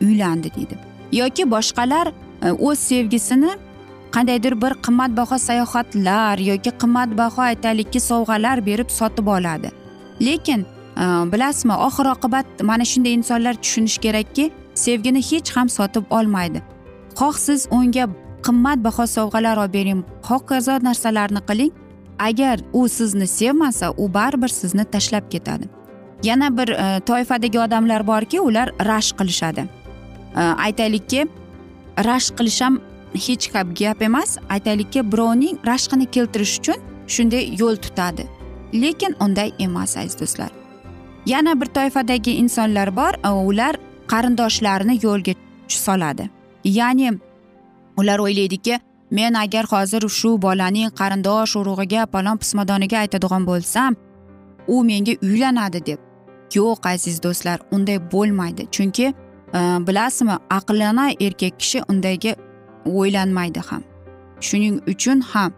uylandi 0.01 0.51
deydi. 0.55 0.75
Yoki 1.11 1.51
boshqalar 1.55 2.07
e, 2.41 2.51
o'z 2.51 2.79
sevgisini 2.79 3.51
qandaydir 4.15 4.61
bir 4.61 4.73
qimmatbaho 4.85 5.37
sayohatlar 5.47 6.37
yoki 6.51 6.71
qimmatbaho 6.81 7.41
aytaylikki 7.49 7.99
sovg'alar 8.09 8.65
berib 8.65 8.89
sotib 8.99 9.27
oladi. 9.27 9.71
Lekin 10.21 10.65
Э, 10.97 11.31
bilasizmi 11.31 11.73
oxir 11.73 12.05
oqibat 12.05 12.45
mana 12.63 12.85
shunday 12.85 13.13
insonlar 13.13 13.55
tushunishi 13.63 13.99
kerakki 14.05 14.51
sevgini 14.75 15.21
hech 15.31 15.49
ham 15.55 15.69
sotib 15.69 16.05
olmaydi. 16.09 16.61
Xoh 17.19 17.37
siz 17.37 17.67
unga 17.71 18.05
qimmatbaho 18.45 19.05
sovg'alar 19.15 19.57
olib 19.57 19.73
bering. 19.73 20.03
Hokazo 20.29 20.79
narsalarni 20.87 21.41
qiling. 21.49 21.73
Agar 22.19 22.59
u 22.73 22.87
sizni 22.89 23.27
sevmasa 23.27 23.91
u 23.97 24.13
baribir 24.13 24.47
sizni 24.47 24.85
tashlab 24.85 25.29
ketadi. 25.31 25.69
Yana 26.23 26.57
bir 26.57 26.69
e, 26.69 26.99
toifadagi 26.99 27.59
odamlar 27.59 28.07
borki 28.07 28.39
ular 28.41 28.71
rashk 28.85 29.17
qilishadi. 29.19 29.67
E, 30.35 30.41
aytaylikki 30.41 31.27
rashk 32.07 32.37
qilish 32.37 32.61
ham 32.61 32.79
hech 33.27 33.51
gap 33.79 34.01
emas. 34.01 34.37
Aytaylikki 34.49 35.11
birovning 35.11 35.57
rashqini 35.71 36.05
keltirish 36.05 36.59
uchun 36.59 36.79
shunday 37.07 37.43
yo'l 37.59 37.75
tutadi. 37.75 38.29
Lekin 38.73 39.15
unday 39.19 39.51
emas 39.59 39.97
aziz 39.97 40.19
do'stlar. 40.19 40.64
Yana 41.25 41.61
bir 41.61 41.65
toifadagi 41.65 42.31
insonlar 42.31 42.95
bor 42.95 43.13
ular 43.47 43.75
qarindoshlarini 44.07 44.99
yo'lga 45.05 45.33
soladi. 45.67 46.29
Ya'ni 46.63 47.13
ular 47.97 48.19
o'ylaydiki 48.19 48.79
men 49.11 49.33
agar 49.33 49.65
hozir 49.65 50.09
shu 50.09 50.41
bolaning 50.41 50.89
qarindosh 50.99 51.55
urug'iga 51.59 52.05
palon 52.05 52.37
pismadoniga 52.37 52.97
aytadigan 52.97 53.45
bo'lsam 53.47 53.95
u 54.67 54.83
menga 54.83 55.13
uylanadi 55.21 55.85
deb. 55.85 55.99
Yo'q 56.55 56.87
aziz 56.93 57.23
do'stlar 57.23 57.59
unday 57.71 57.99
bo'lmaydi. 58.11 58.63
Chunki 58.71 59.13
bilasizmi 59.87 60.35
aqllana 60.49 61.05
erkak 61.25 61.59
kishi 61.59 61.79
undayga 61.91 62.35
o'ylanmaydi 62.85 63.61
ham. 63.69 63.83
Shuning 64.47 64.75
uchun 64.93 65.21
ham 65.31 65.51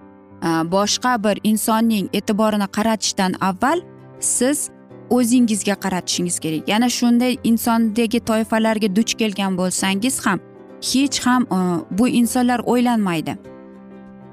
boshqa 0.75 1.13
bir 1.23 1.37
insonning 1.43 2.09
e'tiborini 2.13 2.67
qaratishdan 2.77 3.31
avval 3.49 3.79
siz 4.19 4.69
o'zingizga 5.09 5.75
qaratishingiz 5.75 6.39
kerak. 6.39 6.69
Yana 6.69 6.89
shunday 6.89 7.37
insondagi 7.43 8.19
toifalarga 8.19 8.95
duch 8.95 9.13
kelgan 9.19 9.57
bo'lsangiz 9.57 10.25
ham 10.25 10.39
hech 10.81 11.19
ham 11.25 11.43
e, 11.43 11.57
bu 11.97 12.07
insonlar 12.07 12.59
o'ylanmaydi. 12.65 13.37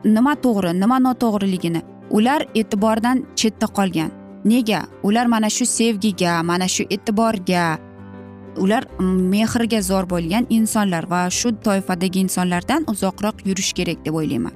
Nima 0.04 0.34
to'g'ri 0.34 0.80
nima 0.80 0.98
noto'g'riligini 0.98 1.82
ular 2.10 2.46
e'tibordan 2.54 3.26
chetda 3.36 3.66
qolgan. 3.66 4.10
Nega? 4.44 4.82
Ular 5.02 5.26
mana 5.26 5.50
shu 5.50 5.66
sevgiga 5.66 6.42
mana 6.42 6.68
shu 6.68 6.82
e'tiborga 6.90 7.78
ular 8.56 8.84
mehrga 9.32 9.80
zor 9.82 10.04
bo'lgan 10.10 10.46
insonlar 10.50 11.04
va 11.10 11.30
shu 11.30 11.48
toifadagi 11.66 12.18
insonlardan 12.26 12.84
uzoqroq 12.92 13.46
yurish 13.48 13.72
kerak 13.72 14.04
deb 14.04 14.14
o'ylayman. 14.14 14.52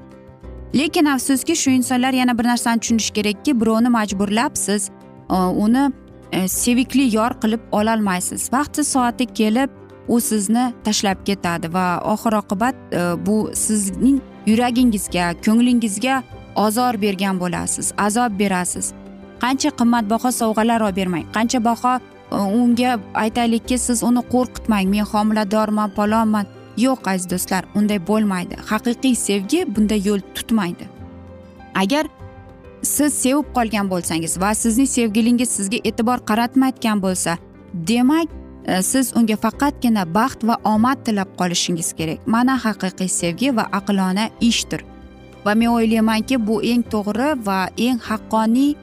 Lekin 0.75 1.05
afsuski 1.05 1.57
shu 1.57 1.71
insonlar 1.71 2.13
yana 2.13 2.39
bir 2.39 2.45
narsani 2.45 2.81
tushunishi 2.81 3.13
kerakki 3.13 3.61
birovni 3.61 3.89
majburlab 3.89 4.55
siz 4.55 4.91
e, 5.31 5.35
uni 5.35 5.93
E, 6.33 6.49
sevikli 6.49 7.17
yor 7.17 7.33
qilib 7.43 7.61
ololmaysiz 7.73 8.53
vaqti 8.53 8.85
soati 8.85 9.27
kelib 9.27 9.71
u 10.09 10.21
sizni 10.21 10.73
tashlab 10.85 11.25
ketadi 11.25 11.73
va 11.75 11.87
oxir 12.15 12.33
oqibat 12.43 12.77
e, 12.93 13.01
bu 13.27 13.37
sizning 13.55 14.21
yuragingizga 14.47 15.33
ko'nglingizga 15.47 16.23
ozor 16.57 17.01
bergan 17.03 17.41
bo'lasiz 17.41 17.93
azob 18.07 18.39
berasiz. 18.39 18.93
Qancha 19.43 19.71
qimmatbaho 19.81 20.31
sovg'alar 20.41 20.81
olib 20.87 20.97
bermang 21.01 21.27
qancha 21.37 21.65
baho 21.65 21.95
e, 21.97 22.37
unga 22.37 22.99
aytaylikki 23.25 23.79
siz 23.79 24.03
uni 24.03 24.23
qo'rqitmang 24.35 24.87
men 24.95 25.05
homiladorman 25.13 25.91
palonman. 25.99 26.47
Yo'q 26.77 27.09
aziz 27.11 27.31
do'stlar 27.31 27.65
unday 27.79 27.99
bo'lmaydi. 28.11 28.55
Haqiqiy 28.71 29.15
sevgi 29.27 29.61
bunday 29.75 30.01
yo'l 30.09 30.21
tutmaydi. 30.35 30.85
Agar 31.75 32.05
siz 32.83 33.15
sevib 33.15 33.47
qolgan 33.55 33.89
bo'lsangiz 33.91 34.41
va 34.41 34.55
sizning 34.55 34.89
sevgilingiz 34.89 35.51
sizga 35.59 35.79
e'tibor 35.85 36.19
qaratmayotgan 36.31 37.03
bo'lsa 37.03 37.39
demak 37.75 38.29
e, 38.67 38.83
siz 38.83 39.13
unga 39.17 39.37
faqatgina 39.37 40.05
baxt 40.15 40.45
va 40.45 40.57
omad 40.65 41.05
tilab 41.05 41.29
qolishingiz 41.41 41.93
kerak. 41.99 42.19
Mana 42.27 42.55
haqiqiy 42.65 43.09
sevgi 43.09 43.57
va 43.57 43.65
aqlona 43.73 44.29
ishdir. 44.41 44.85
Va 45.45 45.55
men 45.55 45.69
o'ylaymanki 45.69 46.47
bu 46.47 46.63
eng 46.63 46.83
to'g'ri 46.93 47.31
va 47.47 47.61
eng 47.77 47.99
haqqoniy 48.09 48.75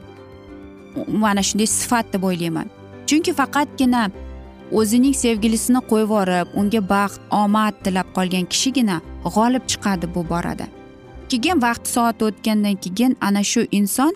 mana 1.08 1.42
shunday 1.42 1.66
sifat 1.66 2.12
deb 2.12 2.22
o'ylayman. 2.22 2.70
Chunki 3.06 3.32
faqatgina 3.40 4.10
o'zining 4.72 5.14
sevgilisini 5.14 5.80
qo'yib 5.90 6.10
yuborib 6.10 6.48
unga 6.60 6.80
baxt 6.94 7.20
omad 7.42 7.74
tilab 7.84 8.08
qolgan 8.16 8.46
kishigina 8.52 8.96
g'olib 9.34 9.64
chiqadi 9.70 10.06
bu 10.14 10.28
borada. 10.32 10.66
Keyin 11.30 11.62
vaqt 11.62 11.88
soat 11.94 12.22
o'tgandan 12.22 12.76
keyin 12.84 13.16
ana 13.20 13.42
shu 13.42 13.62
inson 13.72 14.14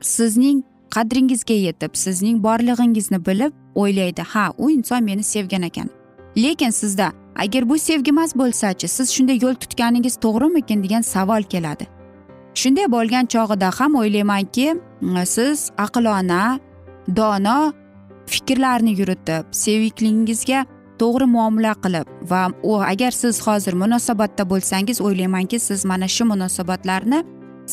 sizning 0.00 0.64
qadringizga 0.94 1.54
yetib 1.66 1.92
sizning 2.04 2.42
borlig'ingizni 2.46 3.18
bilib 3.26 3.52
o'ylaydi 3.74 4.22
ha 4.32 4.44
u 4.58 4.70
inson 4.70 5.02
meni 5.04 5.22
sevgan 5.22 5.62
ekan. 5.62 5.88
Lekin 6.36 6.70
sizda 6.70 7.12
agar 7.36 7.68
bu 7.68 7.78
sevgi 7.78 8.10
emas 8.10 8.34
bo'lsachi 8.40 8.88
siz 8.88 9.10
shunday 9.14 9.38
yo'l 9.44 9.54
tutganingiz 9.54 10.14
to'g'rimikin 10.24 10.82
degan 10.84 11.02
savol 11.02 11.42
keladi. 11.42 11.86
Shunday 12.60 12.86
bo'lgan 12.96 13.24
chog'ida 13.34 13.70
ham 13.78 13.92
o'ylaymanki 14.00 14.66
siz 15.24 15.70
aqlona 15.84 16.60
dono 17.16 17.72
fikrlarni 18.26 18.92
yuritib 19.00 19.44
seviklingizga 19.52 20.66
to'g'ri 21.00 21.26
muomala 21.36 21.74
qilib 21.84 22.06
va 22.30 22.42
u 22.62 22.76
agar 22.92 23.12
siz 23.22 23.40
hozir 23.46 23.74
munosabatda 23.82 24.44
bo'lsangiz 24.52 25.00
o'ylaymanki 25.06 25.58
siz 25.68 25.84
mana 25.90 26.08
shu 26.16 26.24
munosabatlarni 26.32 27.20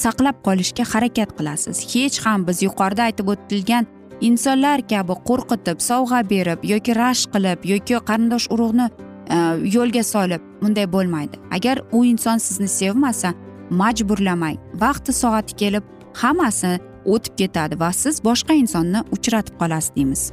saqlab 0.04 0.38
qolishga 0.48 0.84
harakat 0.94 1.30
qilasiz. 1.38 1.78
Hech 1.94 2.18
ham 2.26 2.48
biz 2.48 2.64
yuqorida 2.68 3.10
aytib 3.10 3.28
o'tilgan 3.34 3.88
insonlar 4.28 4.84
kabi 4.92 5.16
qo'rqitib 5.30 5.82
sovg'a 5.90 6.22
berib 6.34 6.60
yoki 6.74 6.96
rashk 7.02 7.34
qilib 7.36 7.66
yoki 7.74 8.00
qarindosh 8.10 8.48
urug'ni 8.54 8.88
e, 9.36 9.38
yo'lga 9.76 10.04
solib 10.14 10.42
bunday 10.62 10.88
bo'lmaydi. 10.96 11.42
Agar 11.58 11.84
u 11.92 12.06
inson 12.12 12.38
sizni 12.48 12.70
sevmasa 12.80 13.34
majburlamang. 13.82 14.58
Vaqti 14.84 15.12
soati 15.22 15.60
kelib 15.62 15.84
hammasi 16.22 16.78
o'tib 17.14 17.34
ketadi 17.42 17.80
va 17.80 17.92
siz 18.04 18.22
boshqa 18.30 18.54
insonni 18.64 19.04
uchratib 19.16 19.60
qolasiz 19.62 19.96
deymiz. 19.98 20.32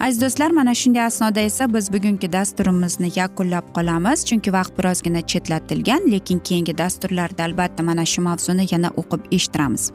Aziz 0.00 0.20
do'stlar 0.20 0.50
mana 0.50 0.74
shunday 0.74 1.04
asnoda 1.04 1.40
esa 1.40 1.74
biz 1.74 1.92
bugungi 1.92 2.32
dasturimizni 2.32 3.12
yakunlab 3.16 3.66
qolamiz. 3.76 4.24
Chunki 4.28 4.52
vaqt 4.52 4.78
birozgina 4.78 5.20
chetlatilgan 5.20 6.02
lekin 6.12 6.38
keyingi 6.38 6.78
dasturlarda 6.78 7.44
albatta 7.44 7.82
mana 7.82 8.04
shu 8.12 8.22
mavzuni 8.22 8.66
yana 8.72 8.90
o'qib 9.00 9.22
eshittiramiz. 9.36 9.92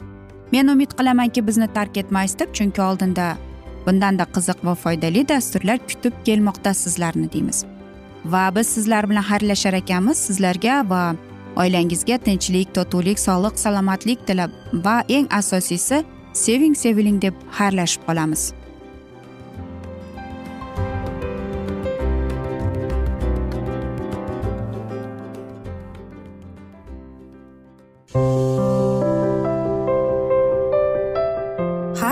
Men 0.52 0.68
umid 0.68 0.92
qilamanki 0.98 1.48
bizni 1.48 1.68
tark 1.74 1.98
etmaysiz 1.98 2.40
deb 2.40 2.54
chunki 2.58 2.82
oldinda 2.82 3.38
bundanda 3.86 4.26
qiziq 4.36 4.60
va 4.68 4.76
foydali 4.76 5.28
dasturlar 5.28 5.80
kutib 5.90 6.14
kelmoqda 6.26 6.74
sizlarni 6.74 7.32
deymiz. 7.34 7.66
Va 8.26 8.56
biz 8.56 8.68
sizlar 8.68 9.10
bilan 9.10 9.26
xayrlashar 9.32 9.74
ekanmiz. 9.74 10.18
Sizlarga 10.18 10.90
va 10.90 11.16
oilangizga 11.56 12.18
tinchlik 12.18 12.76
totuvlik 12.78 13.20
sog'lik 13.20 13.60
salomatlik 13.60 14.28
tilab 14.28 14.52
va 14.74 15.04
eng 15.10 15.28
asosiysi 15.32 16.04
seving 16.34 16.76
seviling 16.76 17.22
deb 17.22 17.34
xayrlashib 17.58 18.02
qolamiz. 18.08 18.54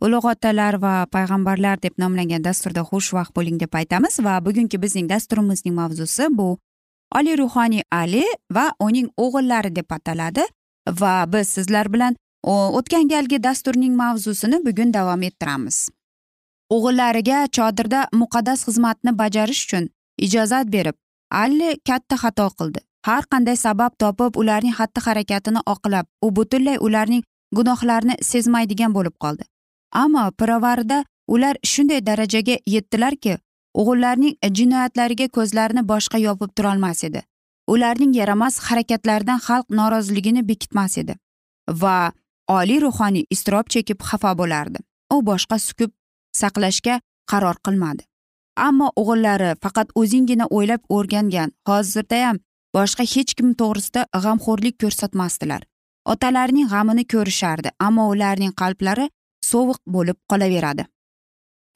ulug' 0.00 0.26
otalar 0.32 0.74
va 0.82 1.06
payg'ambarlar 1.06 1.82
deb 1.82 1.94
nomlangan 1.98 2.42
dasturda 2.44 2.82
xushvaqt 2.90 3.34
bo'ling 3.36 3.58
deb 3.60 3.74
aytamiz 3.80 4.18
va 4.26 4.40
bugungi 4.46 4.78
bizning 4.84 5.08
dasturimizning 5.08 5.74
mavzusi 5.74 6.28
bu. 6.30 6.58
Oli 7.16 7.36
ruhoniy 7.36 7.82
ali 7.90 8.24
va 8.50 8.66
uning 8.80 9.08
o'g'illari 9.16 9.70
deb 9.76 9.90
ataladi 9.96 10.44
va 11.00 11.14
biz 11.32 11.48
sizlar 11.48 11.92
bilan 11.92 12.16
o'tgan 12.42 13.08
galgi 13.08 13.42
dasturning 13.42 13.94
mavzusini 13.96 14.64
bugun 14.66 14.94
davom 14.94 15.22
ettiramiz. 15.22 15.88
O'g'illariga 16.70 17.38
chodirda 17.56 18.00
muqaddas 18.12 18.66
xizmatni 18.66 19.12
bajarish 19.20 19.62
uchun 19.66 19.88
ijozat 20.26 20.66
berib 20.74 20.96
ali 21.30 21.70
katta 21.88 22.16
xato 22.16 22.48
qildi. 22.58 22.80
Har 23.06 23.24
qanday 23.32 23.56
sabab 23.56 23.92
topib 24.02 24.36
ularning 24.40 24.74
xatti 24.78 25.00
harakatini 25.06 25.60
oqlab 25.74 26.06
u 26.24 26.30
butunlay 26.36 26.78
ularning 26.86 27.22
gunohlarini 27.56 28.14
sezmaydigan 28.30 28.94
bo'lib 28.96 29.16
qoldi. 29.24 29.44
Ammo 29.94 30.30
pirovarida 30.38 31.04
ular 31.28 31.56
shunday 31.72 32.00
darajaga 32.06 32.56
yetdilarki 32.74 33.38
o'g'illarning 33.80 34.34
jinoyatlariga 34.58 35.28
ko'zlarini 35.36 35.82
boshqa 35.92 36.18
yopib 36.26 36.50
turolmas 36.56 37.04
edi. 37.08 37.22
Ularning 37.72 38.12
yaramas 38.20 38.58
harakatlaridan 38.66 39.40
xalq 39.46 39.66
noroziligini 39.78 40.42
bekitmas 40.48 40.98
edi 41.02 41.14
va 41.82 42.12
oliy 42.56 42.80
ruhoniy 42.84 43.24
iztirob 43.34 43.70
chekib 43.74 44.02
xafa 44.08 44.34
bo'lardi. 44.40 44.78
U 45.14 45.22
boshqa 45.30 45.58
sukut 45.66 45.92
saqlashga 46.40 47.00
qaror 47.30 47.56
qilmadi. 47.66 48.04
Ammo 48.68 48.90
o'g'illari 49.00 49.54
faqat 49.62 49.88
o'zinggina 50.00 50.46
o'ylab 50.56 50.82
o'rgangan 50.96 51.54
hozirdayam 51.68 52.36
boshqa 52.76 53.04
hech 53.14 53.34
kim 53.38 53.54
to'g'risida 53.60 54.06
g'amxo'rlik 54.24 54.76
ko'rsatmasdilar. 54.82 55.62
Otalarining 56.12 56.68
g'amini 56.72 57.04
ko'rishardi 57.12 57.68
ammo 57.86 58.10
ularning 58.14 58.52
qalblari 58.60 59.08
sovuq 59.54 59.80
bo'lib 59.96 60.18
qolaveradi. 60.30 60.84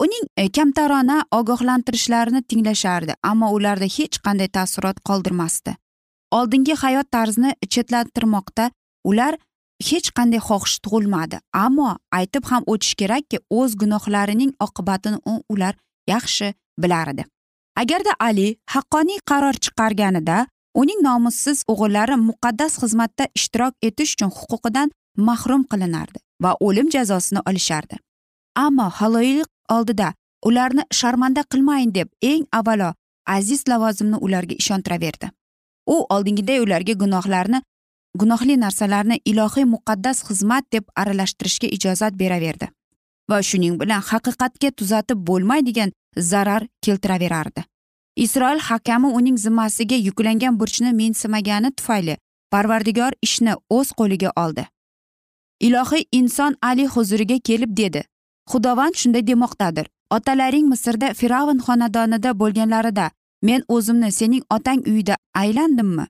Uning 0.05 0.25
e, 0.37 0.49
kamtarona 0.57 1.19
ogohlantirishlarini 1.39 2.43
tinglashardi 2.51 3.15
ammo 3.31 3.51
ularda 3.57 3.87
hech 3.97 4.19
qanday 4.27 4.49
taassurot 4.57 5.01
qoldirmasdi. 5.09 5.75
Oldingi 6.39 6.75
hayot 6.83 7.09
tarzini 7.11 7.55
chetlatirmoqda 7.75 8.71
ular 9.11 9.39
hech 9.89 10.11
qanday 10.19 10.41
xohish 10.49 10.77
tug'ilmadi 10.85 11.41
ammo 11.65 11.89
aytib 12.19 12.47
ham 12.51 12.63
o'tish 12.73 12.95
kerakki 13.01 13.41
o'z 13.59 13.75
gunohlarining 13.83 14.53
oqibatini 14.67 15.19
ular 15.55 15.75
yaxshi 16.13 16.53
bilardi. 16.83 17.27
Agarda 17.83 18.15
ali 18.29 18.49
haqqoniy 18.75 19.21
qaror 19.31 19.57
chiqarganida 19.65 20.39
uning 20.81 21.03
nomussiz 21.09 21.65
o'g'illari 21.73 22.17
muqaddas 22.29 22.79
xizmatda 22.83 23.29
ishtirok 23.39 23.75
etish 23.89 24.15
uchun 24.17 24.31
huquqidan 24.39 24.95
mahrum 25.29 25.63
qilinardi. 25.71 26.19
Va 26.43 26.57
o'lim 26.61 26.91
jazosini 26.91 27.41
olishardi. 27.49 27.97
Ammo 28.57 28.91
haloyiq 28.99 29.49
oldida 29.77 30.13
ularni 30.45 30.83
sharmanda 30.93 31.43
qilmayin 31.53 31.95
deb 31.95 32.09
eng 32.23 32.45
avvalo 32.53 32.93
aziz 33.27 33.69
lavozimni 33.69 34.17
ularga 34.17 34.55
ishontiraverdi. 34.59 35.31
U 35.87 36.07
oldingiday 36.15 36.61
ularga 36.61 36.93
gunohlarni 36.93 37.63
gunohli 38.15 38.57
narsalarni 38.61 39.21
ilohiy 39.25 39.65
muqaddas 39.65 40.23
xizmat 40.29 40.65
deb 40.73 40.85
aralashtirishga 40.97 41.69
ijozat 41.77 42.15
beraverdi 42.23 42.69
va 43.31 43.43
shuning 43.49 43.77
bilan 43.81 44.03
haqiqatga 44.11 44.71
tuzatib 44.79 45.19
bo'lmaydigan 45.31 45.93
zarar 46.31 46.67
keltiraverardi 46.87 47.65
isroil 48.25 48.61
hakami 48.71 49.13
uning 49.19 49.37
zimmasiga 49.45 49.97
yuklangan 50.09 50.59
burchni 50.61 50.93
mensimagani 51.03 51.71
tufayli 51.79 52.17
parvardigor 52.53 53.13
ishni 53.23 53.55
o'z 53.71 53.93
qo'liga 53.99 54.31
oldi. 54.45 54.65
Ilohiy 55.61 56.05
inson 56.13 56.57
ali 56.63 56.87
huzuriga 56.87 57.39
kelib 57.39 57.77
dedi. 57.77 58.05
Xudovand 58.51 58.95
shunday 58.95 59.27
demoqdadir. 59.27 59.87
Otalaring 60.11 60.67
misrda 60.73 61.15
fir'avn 61.15 61.59
xonadonida 61.67 62.31
bo'lganlarida. 62.41 63.11
Men 63.43 63.63
o'zimni 63.69 64.13
sening 64.13 64.43
otang 64.51 64.81
uyida 64.87 65.17
aylandimmi? 65.35 66.07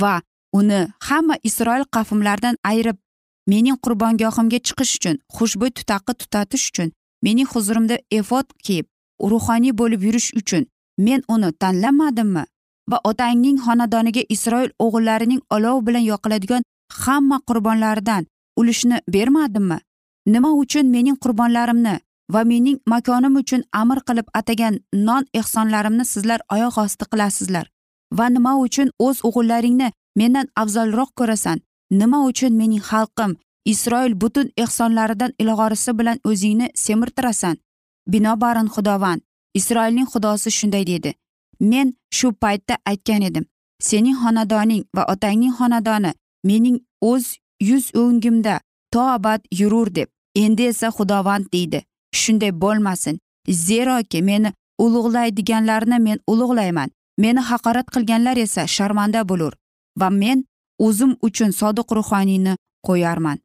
Va 0.00 0.22
uni 0.52 0.80
hamma 1.08 1.36
isroil 1.42 1.84
qavmlaridan 1.96 2.56
ayirib 2.70 2.98
mening 3.46 3.78
qurbongohimga 3.84 4.58
chiqish 4.66 4.92
uchun 4.98 5.16
xushbo'y 5.36 5.70
tutaqi 5.78 6.12
tutatish 6.20 6.66
uchun 6.70 6.92
mening 7.22 7.48
huzurimda 7.54 7.96
efod 8.18 8.46
kiyib 8.64 8.86
ruhoniy 9.32 9.72
bo'lib 9.80 10.02
yurish 10.08 10.30
uchun 10.40 10.66
men 10.98 11.20
uni 11.34 11.52
tanlamadimmi? 11.62 12.44
Va 12.90 12.98
otangning 13.10 13.58
xonadoniga 13.66 14.22
isroil 14.34 14.70
o'g'illarining 14.84 15.40
olov 15.56 15.86
bilan 15.86 16.04
yoqiladigan 16.12 16.62
hamma 17.04 17.38
qurbonlaridan 17.48 18.26
ulushni 18.56 19.00
bermadimmi? 19.08 19.78
Nima 20.26 20.50
uchun 20.62 20.86
mening 20.94 21.16
qurbonlarimni 21.24 21.94
va 22.32 22.44
mening 22.44 22.78
makonim 22.92 23.36
uchun 23.42 23.62
amr 23.72 23.98
qilib 24.08 24.26
atagan 24.34 24.78
non 24.92 25.24
ehsonlarimni 25.40 26.04
sizlar 26.04 26.40
oyoq 26.54 26.78
osti 26.84 27.04
qilasizlar? 27.12 27.66
Va 28.18 28.26
nima 28.28 28.52
uchun 28.66 28.88
o'z 28.98 29.18
o'g'illaringni 29.28 29.88
mendan 30.18 30.46
afzalroq 30.62 31.10
ko'rasan? 31.18 31.58
Nima 31.90 32.18
uchun 32.30 32.52
mening 32.60 32.82
xalqim 32.90 33.36
isroil 33.72 34.14
butun 34.22 34.50
ehsonlaridan 34.56 35.32
ilg'orisi 35.42 35.98
bilan 35.98 36.18
o'zingni 36.24 36.70
semirtirasan? 36.74 37.56
Binobarin 38.12 38.68
xudovand 38.74 39.20
isroilning 39.58 40.08
xudosi 40.12 40.50
shunday 40.58 40.84
dedi. 40.86 41.14
Men 41.60 41.94
shu 42.16 42.32
paytda 42.42 42.74
aytgan 42.90 43.22
edim. 43.28 43.44
Sening 43.88 44.16
xonadoning 44.22 44.84
va 44.96 45.02
otangning 45.12 45.54
xonadoni 45.58 46.12
mening 46.48 46.78
o'z 47.00 47.24
yuz 47.60 47.90
o'ngimda 47.94 48.60
to 48.92 49.00
abad 49.00 49.40
yurur 49.50 49.94
deb. 49.94 50.08
Endi 50.34 50.62
esa 50.62 50.88
xudovand 50.88 51.52
deydi. 51.52 51.84
Shunday 52.14 52.52
bo'lmasin. 52.60 53.18
Zeroki 53.48 54.22
meni 54.22 54.52
ulug'laydiganlarni 54.78 55.98
men 55.98 56.18
ulug'layman. 56.26 56.90
Meni 57.18 57.40
haqorat 57.40 57.86
qilganlar 57.94 58.36
esa 58.36 58.66
sharmanda 58.66 59.28
bo'lur 59.28 59.52
va 60.00 60.10
men 60.10 60.44
o'zim 60.78 61.16
uchun 61.22 61.50
sodiq 61.50 61.88
ruhoniyni 61.98 62.56
qo'yarman. 62.86 63.38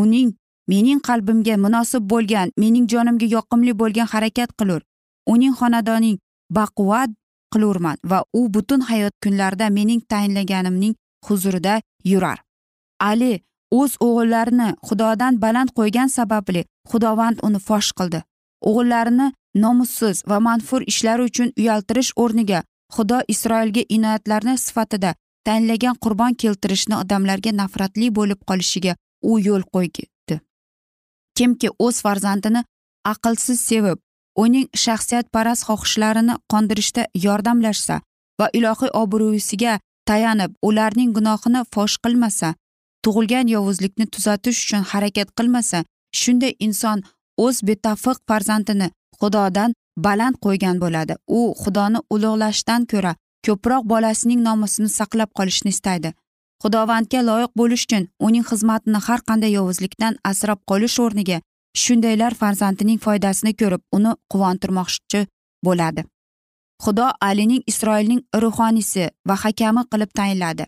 Uning 0.00 0.34
mening 0.68 1.00
qalbimga 1.08 1.56
munosib 1.64 2.02
bo'lgan 2.12 2.52
mening 2.62 2.86
jonimga 2.92 3.26
yoqimli 3.36 3.72
bo'lgan 3.80 4.08
harakat 4.14 4.50
qilur. 4.58 4.82
Uning 5.32 5.54
xonadoning 5.60 6.18
baquvvat 6.56 7.10
qilurman 7.52 7.96
va 8.10 8.24
u 8.38 8.40
butun 8.54 8.80
hayot 8.90 9.14
kunlarida 9.22 9.70
mening 9.70 10.00
tayinlaganimning 10.10 10.94
huzurida 11.26 11.74
yurar. 12.04 12.38
Ali 13.10 13.32
o'z 13.78 13.92
o'g'illarini 14.06 14.68
xudodan 14.88 15.40
baland 15.44 15.70
qo'ygan 15.78 16.08
sababli 16.16 16.62
xudovand 16.90 17.38
uni 17.46 17.60
fosh 17.68 17.90
qildi. 17.98 18.20
O'g'illarini 18.68 19.28
nomussiz 19.64 20.22
va 20.30 20.38
manfur 20.46 20.82
ishlari 20.92 21.22
uchun 21.30 21.48
uyaltirish 21.60 22.12
o'rniga 22.22 22.60
xudo 22.96 23.18
isroilga 23.34 23.82
inoyatlarni 23.96 24.54
sifatida 24.66 25.14
tanlagan 25.46 25.96
qurbon 26.04 26.34
keltirishni 26.42 26.94
odamlarga 27.02 27.52
nafratli 27.60 28.08
bo'lib 28.18 28.40
qolishiga 28.48 28.92
u 29.30 29.38
yo'l 29.48 29.64
qo'ydi. 29.74 30.36
Kimki 31.36 31.68
o'z 31.86 31.96
farzandini 32.04 32.64
aqlsiz 33.12 33.60
sevib 33.70 33.98
uning 34.44 34.66
shaxsiyatparast 34.84 35.66
xohishlarini 35.68 36.34
qondirishda 36.52 37.02
yordamlashsa 37.24 38.00
va 38.40 38.46
ilohiy 38.58 38.92
obro'siga 39.02 39.78
tayanib 40.08 40.52
ularning 40.68 41.10
gunohini 41.16 41.62
fosh 41.74 41.96
qilmasa 42.04 42.54
tug'ilgan 43.04 43.46
yovuzlikni 43.54 44.06
tuzatish 44.14 44.58
uchun 44.64 44.82
harakat 44.90 45.28
qilmasa 45.38 45.78
shunday 46.20 46.52
inson 46.66 46.98
o'z 47.44 47.56
betafiq 47.68 48.18
farzandini 48.28 48.88
xudodan 49.20 49.70
baland 49.96 50.36
qo'ygan 50.44 50.76
bo'ladi. 50.84 51.14
U 51.38 51.40
xudoni 51.62 51.98
ulug'lashdan 52.14 52.82
ko'ra 52.92 53.12
ko'proq 53.46 53.82
bolasining 53.92 54.40
nomusini 54.48 54.90
saqlab 54.98 55.30
qolishni 55.38 55.70
istaydi. 55.76 56.12
Xudovandga 56.62 57.20
loyiq 57.28 57.52
bo'lish 57.60 57.84
uchun 57.86 58.04
uning 58.26 58.44
xizmatini 58.50 59.00
har 59.06 59.20
qanday 59.28 59.52
yovuzlikdan 59.58 60.18
asrab 60.30 60.60
qolish 60.70 60.96
o'rniga 61.04 61.38
shundaylar 61.82 62.32
farzandining 62.40 62.98
foydasini 63.06 63.52
ko'rib 63.60 63.82
uni 63.96 64.12
quvontirmoqchi 64.32 65.20
bo'ladi. 65.66 66.02
Xudo 66.84 67.06
alining 67.28 67.62
isroilning 67.70 68.20
ruhoniysi 68.42 69.04
va 69.28 69.34
hakami 69.44 69.82
qilib 69.92 70.10
tayinladi. 70.18 70.64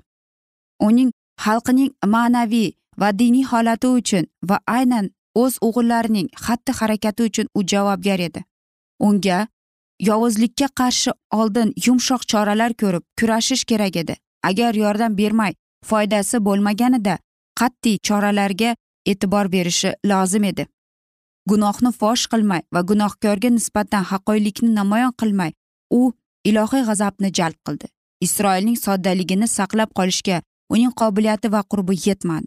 Uning 0.88 1.10
xalqining 1.44 1.92
ma'naviy 2.14 2.70
va 3.00 3.08
diniy 3.20 3.44
holati 3.50 3.88
uchun 3.98 4.24
va 4.48 4.56
aynan 4.76 5.10
o'z 5.42 5.54
o'g'illarining 5.66 6.28
xatti 6.44 6.72
harakati 6.78 7.22
uchun 7.28 7.46
u 7.58 7.60
javobgar 7.72 8.20
edi. 8.28 8.40
Unga 9.06 9.38
yovuzlikka 10.08 10.68
qarshi 10.80 11.10
oldin 11.40 11.72
yumshoq 11.86 12.22
choralar 12.30 12.72
ko'rib 12.80 13.04
kurashish 13.18 13.64
kerak 13.70 13.96
edi. 14.02 14.14
Agar 14.48 14.74
yordam 14.74 15.16
bermay 15.20 15.52
foydasi 15.88 16.36
bo'lmaganida 16.46 17.18
qat'iy 17.60 17.98
choralarga 18.08 18.70
e'tibor 19.10 19.52
berishi 19.54 19.90
lozim 20.10 20.44
edi. 20.44 20.66
Gunohni 21.50 21.92
fosh 22.00 22.24
qilmay 22.32 22.62
va 22.74 22.80
gunohkorga 22.90 23.50
nisbatan 23.56 24.04
haqqoylikni 24.10 24.70
namoyon 24.78 25.12
qilmay 25.20 25.52
u 25.98 26.00
ilohiy 26.50 26.84
g'azabni 26.88 27.30
jalb 27.38 27.58
qildi. 27.66 27.86
Isroilning 28.26 28.78
soddaligini 28.86 29.48
saqlab 29.56 29.90
qolishga 29.98 30.42
uning 30.70 30.92
qobiliyati 31.00 31.52
va 31.52 31.62
qurbi 31.62 31.94
yetmadi. 32.06 32.46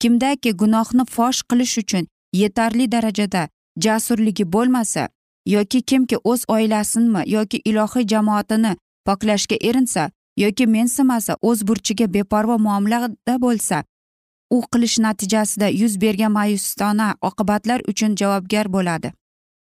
Kimdaki 0.00 0.50
gunohni 0.60 1.04
fosh 1.14 1.42
qilish 1.50 1.78
uchun 1.82 2.06
yetarli 2.32 2.92
darajada 2.92 3.48
jasurligi 3.84 4.44
bo'lmasa 4.52 5.08
yoki 5.46 5.82
kimki 5.82 6.16
o'z 6.24 6.44
oilasinmi 6.48 7.22
yoki 7.26 7.58
ilohiy 7.64 8.06
jamoatini 8.12 8.76
poklashga 9.06 9.56
erinsa 9.68 10.10
yoki 10.36 10.66
mensimasa 10.66 11.36
o'z 11.42 11.66
burchiga 11.68 12.06
beparvo 12.14 12.58
muomalada 12.58 13.36
bo'lsa 13.44 13.84
u 14.50 14.62
qilish 14.72 14.98
natijasida 14.98 15.68
yuz 15.68 16.00
bergan 16.00 16.32
ma'yusona 16.32 17.14
oqibatlar 17.28 17.80
uchun 17.88 18.16
javobgar 18.20 18.72
bo'ladi. 18.72 19.12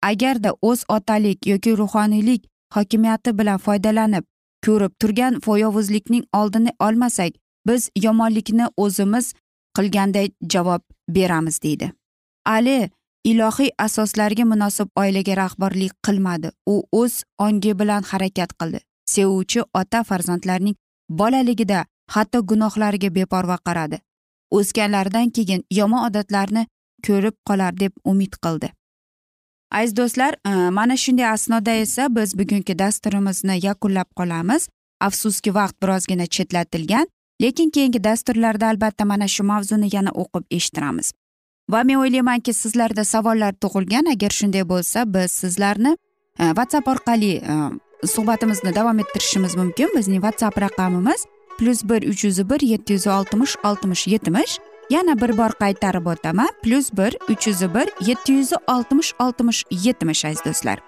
Agarda 0.02 0.52
o'z 0.62 0.84
otalik 0.89 1.48
yoki 1.48 1.78
ruhoniylik 1.78 2.41
hokimiyati 2.76 3.38
bilan 3.39 3.58
foydalanib 3.65 4.24
ko'rib 4.65 4.93
turgan 5.02 5.39
foyovuzlikning 5.46 6.24
oldini 6.39 6.72
olmasak 6.80 7.32
biz 7.67 7.89
yomonlikni 8.06 8.67
o'zimiz 8.78 9.34
qilganday 9.78 10.32
javob 10.54 10.82
beramiz 11.10 11.62
deydi. 11.63 11.91
Ali 12.45 12.89
ilohiy 13.23 13.71
asoslarga 13.78 14.45
munosib 14.45 14.89
oilaga 14.95 15.38
rahbarlik 15.38 15.93
qilmadi. 16.06 16.52
U 16.65 16.84
o'z 16.91 17.23
ongi 17.38 17.80
bilan 17.80 18.04
harakat 18.04 18.54
qildi. 18.60 18.80
Sevuvchi 19.06 19.62
ota 19.73 20.04
farzandlarning 20.04 20.76
bolaligida 21.10 21.86
hatto 22.08 22.41
gunohlariga 22.41 23.15
beparvo 23.15 23.58
qaradi. 23.67 23.99
O'sganlaridan 24.52 25.30
keyin 25.30 25.65
yomon 25.71 26.06
odatlarni 26.08 26.67
ko'rib 27.08 27.36
qolar 27.49 27.80
deb 27.80 27.93
umid 28.06 28.34
qildi. 28.43 28.69
Aziz 29.71 29.95
do'stlar 29.97 30.34
e, 30.45 30.69
mana 30.69 30.97
shunday 30.97 31.26
asnoda 31.26 31.71
esa 31.71 32.15
biz 32.15 32.38
bugungi 32.39 32.80
dasturimizni 32.80 33.65
yakunlab 33.65 34.10
qolamiz. 34.19 34.69
Afsuski 35.02 35.54
vaqt 35.54 35.76
birozgina 35.84 36.26
chetlatilgan. 36.26 37.08
Lekin 37.41 37.69
keyingi 37.69 38.04
dasturlarda 38.04 38.67
albatta 38.67 39.06
mana 39.06 39.28
shu 39.28 39.43
mavzuni 39.43 39.89
yana 39.96 40.12
o'qib 40.12 40.43
eshittiramiz. 40.52 41.13
Va 41.69 41.84
men 41.84 41.96
o'ylaymanki 41.96 42.54
sizlarda 42.54 43.04
savollar 43.04 43.54
tug'ilgan. 43.54 44.06
Agar 44.13 44.30
shunday 44.30 44.67
bo'lsa 44.69 45.06
biz 45.13 45.32
sizlarni 45.32 45.98
e, 46.39 46.43
whatsapp 46.58 46.88
orqali 46.88 47.32
e, 47.36 47.56
suhbatimizni 48.08 48.76
davom 48.76 49.00
ettirishimiz 49.00 49.56
mumkin. 49.56 49.89
Bizning 49.96 50.22
whatsapp 50.22 50.62
raqamimiz 50.62 51.26
plyus 51.60 51.84
bir 51.84 52.10
uch 52.12 52.24
yuz 52.26 52.50
bir 52.50 52.62
yetti 52.62 52.93
yuz 52.93 53.08
oltmish 53.08 53.56
oltmish 53.63 54.08
yetmish. 54.08 54.60
Yana 54.89 55.22
bir 55.22 55.38
bor 55.38 55.52
qaytarib 55.63 56.06
o'taman. 56.06 56.50
plyus 56.63 56.91
bir 56.93 57.17
uch 57.30 57.48
yuz 57.48 57.62
bir 57.62 58.08
yetti 58.08 58.32
yuz 58.34 58.52
oltmish 58.67 59.13
oltmish 59.19 59.63
yetmish 59.72 60.26
aziz 60.26 60.46
do'stlar. 60.46 60.80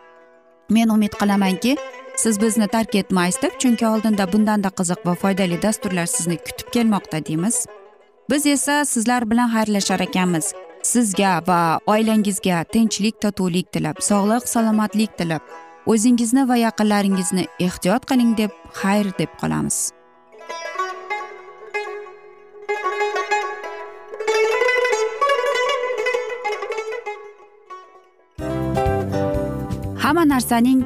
Men 0.70 0.90
umid 0.90 1.14
qilamanki 1.20 1.78
siz 2.18 2.42
bizni 2.42 2.68
tark 2.68 2.96
etmaysiz 2.96 3.42
deb 3.42 3.58
chunki 3.60 3.88
oldinda 3.88 4.26
bundanda 4.34 4.70
qiziq 4.80 5.02
va 5.06 5.16
foydali 5.16 5.62
dasturlar 5.62 6.06
sizni 6.06 6.38
kutib 6.38 6.72
kelmoqda 6.76 7.26
deymiz. 7.26 7.66
Biz 8.30 8.46
esa 8.46 8.86
sizlar 8.86 9.30
bilan 9.32 9.50
xayrlashar 9.56 10.00
ekanmiz. 10.00 10.54
Sizga 10.84 11.42
va 11.48 11.80
oilangizga 11.88 12.64
tinchlik 12.74 13.22
totuvlik 13.22 13.72
tilab 13.72 14.02
sog'lik 14.10 14.48
salomatlik 14.48 15.18
tilab 15.18 15.42
o'zingizni 15.86 16.48
va 16.50 16.56
yaqinlaringizni 16.56 17.46
ehtiyot 17.60 18.06
qiling 18.10 18.38
deb 18.38 18.52
xayr 18.82 19.12
deb 19.20 19.32
qolamiz. 19.42 19.92
Hamma 30.04 30.24
narsaning 30.34 30.86